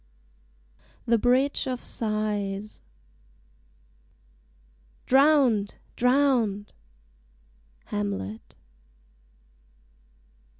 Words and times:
THE 1.05 1.19
BRIDGE 1.19 1.67
OF 1.67 1.79
SIGHS. 1.79 2.81
"Drowned! 5.05 5.75
drowned!" 5.95 6.73
HAMLET. 7.85 8.55